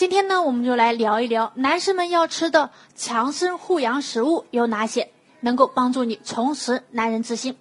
[0.00, 7.58] 今天呢，我们就来聊一聊男士们要吃的强身护阳食物有哪些，能够帮助你重拾男人自信。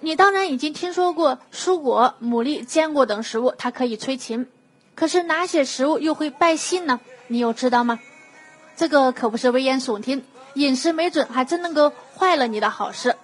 [0.00, 4.48] 你当然已经听说过蔬果、牡蛎、坚果等食物，它可以催情。
[4.96, 6.98] 可是哪些食物又会败兴呢？
[7.28, 8.00] 你有知道吗？
[8.74, 13.14] 这个可不是危言耸听，饮食没准还真能够坏了你的好事。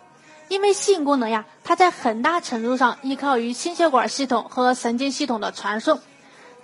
[0.46, 5.98] 因为性功能呀，它在很大程度上依靠于心血管系统和神经系统的传送。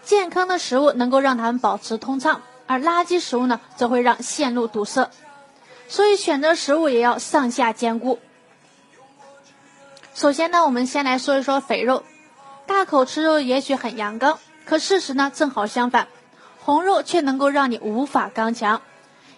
[0.04, 5.10] 健康的食物能够让他们保持通畅，而垃圾食物呢，则会让线路堵塞。
[5.88, 8.18] 所以选择食物也要上下兼顾。
[10.14, 12.02] 首先呢，我们先来说一说肥肉。
[12.66, 16.08] 大口吃肉也许很阳刚，可事实呢正好相反，
[16.64, 18.80] 红肉却能够让你无法刚强。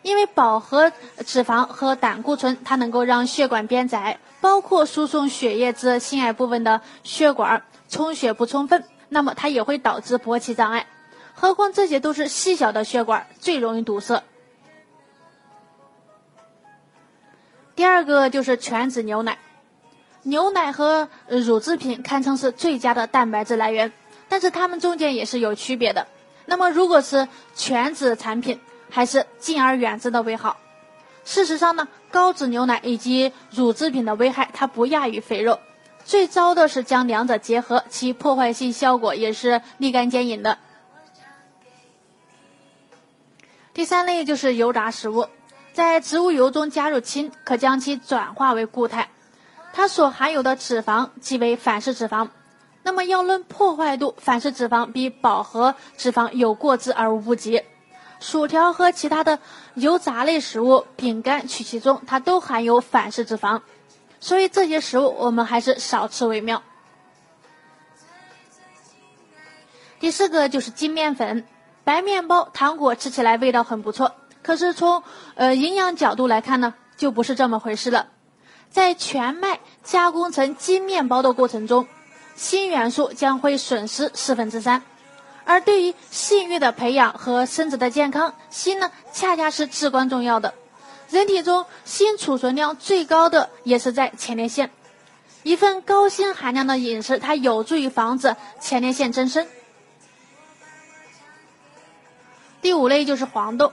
[0.02, 0.92] 因为饱和
[1.24, 8.84] 脂肪和胆固醇，它能够让血管变窄，包括输送血液至心爱部分的血管充血不充分。
[9.14, 10.88] 那么它也会导致勃起障碍，
[11.34, 14.24] 何况这些都是细小的血管，最容易堵塞。
[17.76, 19.38] 第二个就是全脂牛奶，
[20.24, 23.92] 牛奶和乳制品堪称是最佳的蛋白质来源，
[24.28, 26.08] 但是它们中间也是有区别的。
[26.46, 28.58] 那么如果是全脂产品，
[28.90, 30.56] 还是敬而远之的为好。
[31.24, 35.60] 事实上呢，高脂牛奶以及乳制品的危害，它不亚于肥肉。
[36.04, 40.58] 最糟的是将两者结合，其破坏性效果也是立竿见影的。
[43.72, 45.26] 第三类就是油炸食物，
[45.72, 49.08] 在植物油中加入氢，可将其转化为固态，
[49.72, 52.28] 它所含有的脂肪即为反式脂肪。
[52.82, 57.62] 那么要论破坏度，反式脂肪比饱和脂肪有过之而无不及。
[58.20, 59.38] 薯条和其他的
[59.74, 63.62] 油炸类食物、饼干曲奇中，它都含有反式脂肪。
[64.24, 66.62] 所以这些食物我们还是少吃为妙。
[70.00, 71.46] 第四个就是精面粉，
[71.84, 75.02] 白面包、糖果吃起来味道很不错，可是从
[75.34, 78.06] 呃营养角度来看呢，就不是这么回事了。
[78.70, 81.86] 在全麦加工成精面包的过程中，
[82.34, 84.82] 锌元素将会损失四分之三，
[85.44, 90.54] 而对于性欲的培养和身子的健康，锌呢恰恰是至关重要的。
[91.10, 94.70] 人体中锌储存量最高的也是在前列腺，
[95.42, 99.46] 一份高锌含量的饮食，它有助于防止前列腺增生。
[102.60, 103.72] 第五类就是黄豆，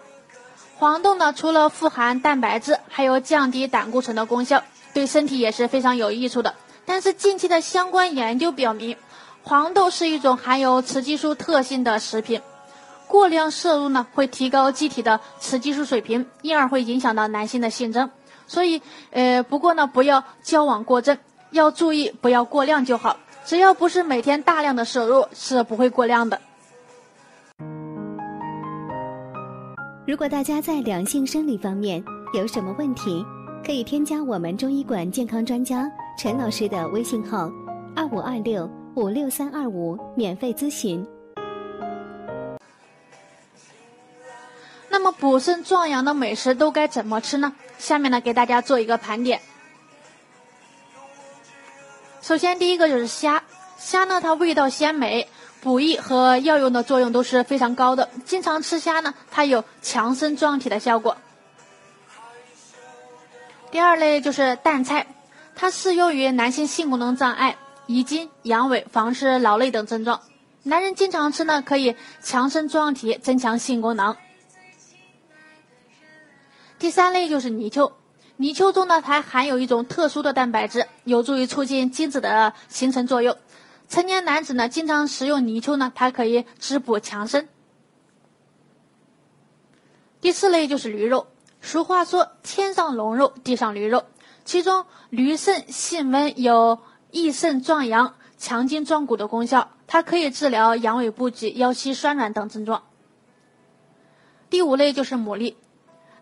[0.78, 4.64] 黄豆呢除了富含蛋白质，还有降低胆固醇的功效，
[4.94, 6.54] 对身体也是非常有益处的。
[6.86, 8.98] 但是近期的相关研究表明，
[9.44, 12.42] 黄豆是一种含有雌激素特性的食品。
[13.12, 18.10] 过量摄入呢，会提高机体的雌激素水平，因而会影响到男性的性征。
[18.48, 21.18] 所以，呃，不过呢，不要交往过正，
[21.52, 23.18] 要注意不要过量就好。
[23.44, 26.40] 只要不是每天大量的摄入，是不会过量的。
[30.08, 32.02] 如果大家在两性生理方面
[32.34, 33.26] 有什么问题，
[33.66, 37.52] 可以添加我们中医馆健康专家陈老师的微信号：
[37.94, 41.06] 二五二六五六三二五，免费咨询。
[45.02, 47.54] 那么补肾壮阳的美食都该怎么吃呢？
[47.80, 49.42] 下面呢给大家做一个盘点。
[52.22, 53.42] 首先第一个就是虾，
[53.80, 55.28] 虾呢它味道鲜美，
[55.60, 58.10] 补益和药用的作用都是非常高的。
[58.26, 61.18] 经常吃虾呢，它有强身壮体的效果。
[63.72, 65.08] 第二类就是蛋菜，
[65.56, 67.58] 它适用于男性性功能障碍、
[67.88, 70.22] 遗精、阳痿、房事劳累等症状。
[70.62, 74.16] 男人经常吃呢，可以强身壮体，增强性功能。
[76.82, 77.94] 第三类就是泥鳅，
[78.38, 83.38] 泥鳅中呢，它含有一种特殊的蛋白质，有助于促进精子的形成作用。
[83.88, 87.48] 成年男子呢，经常食用泥鳅呢，它可以滋补强身。
[90.22, 91.28] 第四类就是驴肉，
[91.62, 94.06] 俗话说“天上龙肉，地上驴肉”，
[94.44, 96.80] 其中驴肾性温，有
[97.12, 102.82] 益肾壮阳、强筋壮骨的功效，它可以治疗阳痿不举、腰膝酸软等症状。
[104.50, 105.54] 第五类就是牡蛎。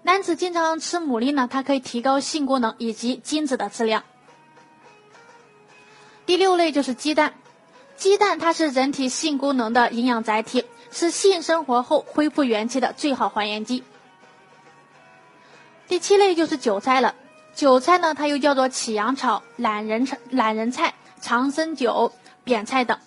[0.09, 4.03] 男子经常吃牡蛎呢，它可以提高性功能以及精子的质量。
[6.25, 7.35] 第六类就是鸡蛋，
[7.95, 13.83] 鸡蛋它是人体性功能的营养载体，是性生活后恢复元气的最好还原剂。
[15.87, 17.13] 第七类就是韭菜了，
[17.53, 22.11] 韭菜呢，它又叫做起阳草、懒人、懒人菜、长生韭、
[22.43, 22.97] 扁菜等。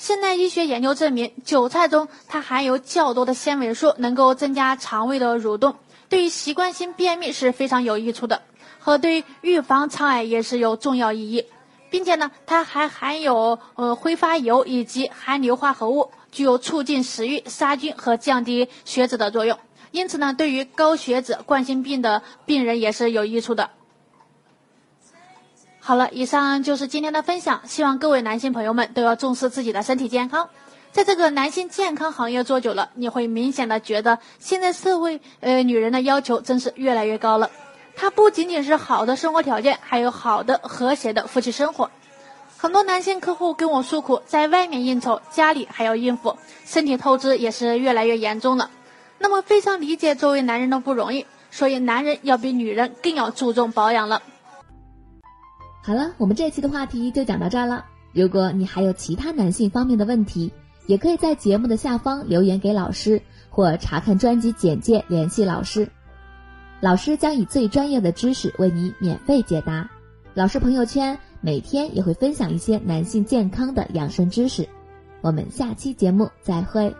[0.00, 5.76] 现代医学研究证明，韭菜中它含有较多的纤维素，能够增加肠胃的蠕动，
[6.08, 8.40] 对于习惯性便秘是非常有益处的，
[8.78, 11.44] 和对预防肠癌也是有重要意义。
[11.90, 19.58] 并且呢，它还含有呃挥发油以及含硫化合物，具有促进食欲、杀菌和降低血脂的作用。
[19.90, 23.68] 因此呢，对于高血脂、冠心病的病人也是有益处的。
[25.90, 30.48] 好了，以上就是今天的分享，希望各位男性朋友们都要重视自己的身体健康。
[30.92, 37.50] 在这个男性健康行业做久了，你会明显的觉得，现在社会呃女人的要求真是越来越高了。
[37.96, 41.90] 它不仅仅是好的生活条件，还有好的和谐的夫妻生活。
[42.56, 48.70] 很多男性客户跟我诉苦，在外面应酬，家里还要应付，身体透支也是越来越严重了。
[49.18, 54.22] 那么非常理解作为男人的不容易，所以男人要比女人更要注重保养了。
[55.82, 57.84] 好了，我们这期的话题就讲到这儿了。
[58.12, 60.52] 如果你还有其他男性方面的问题，
[60.86, 65.88] 也可以在节目的下方留言给老师，或查看专辑简介联系老师。
[66.80, 69.88] 老师将以最专业的知识为你免费解答。
[70.34, 74.68] 老师朋友圈每天也会分享一些男性健康的养生知识。
[75.20, 76.94] 我们下期节目再会。